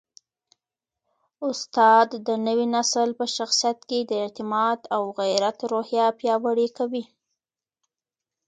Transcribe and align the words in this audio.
استاد 1.49 2.09
د 2.27 2.29
نوي 2.47 2.67
نسل 2.75 3.09
په 3.19 3.25
شخصیت 3.35 3.79
کي 3.89 3.99
د 4.03 4.11
اعتماد 4.23 4.79
او 4.95 5.03
غیرت 5.19 5.57
روحیه 5.71 6.07
پیاوړې 6.19 6.67
کوي. 6.77 7.03